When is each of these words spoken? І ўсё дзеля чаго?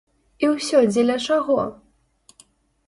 І 0.45 0.49
ўсё 0.53 0.81
дзеля 0.87 1.17
чаго? 1.27 1.61